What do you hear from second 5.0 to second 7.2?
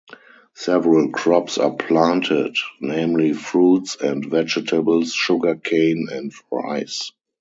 sugar cane, and rice.